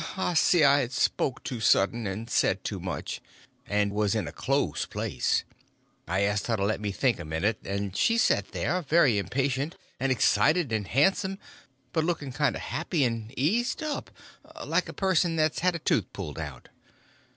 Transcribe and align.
_I 0.17 0.33
see 0.33 0.63
I 0.63 0.79
had 0.79 0.93
spoke 0.93 1.43
too 1.43 1.59
sudden 1.59 2.07
and 2.07 2.27
said 2.27 2.63
too 2.63 2.79
much, 2.79 3.21
and 3.67 3.91
was 3.93 4.15
in 4.15 4.27
a 4.27 4.31
close 4.31 4.87
place. 4.87 5.43
I 6.07 6.21
asked 6.21 6.47
her 6.47 6.57
to 6.57 6.65
let 6.65 6.81
me 6.81 6.91
think 6.91 7.19
a 7.19 7.23
minute; 7.23 7.59
and 7.63 7.95
she 7.95 8.17
set 8.17 8.47
there, 8.51 8.81
very 8.81 9.19
impatient 9.19 9.75
and 9.99 10.11
excited 10.11 10.71
and 10.71 10.87
handsome, 10.87 11.37
but 11.93 12.03
looking 12.03 12.31
kind 12.31 12.55
of 12.55 12.63
happy 12.63 13.03
and 13.03 13.31
eased 13.37 13.83
up, 13.83 14.09
like 14.65 14.89
a 14.89 14.93
person 14.93 15.35
that's 15.35 15.59
had 15.59 15.75
a 15.75 15.77
tooth 15.77 16.11
pulled 16.13 16.39
out. 16.39 16.69